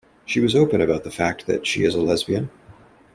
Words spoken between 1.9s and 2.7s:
a lesbian.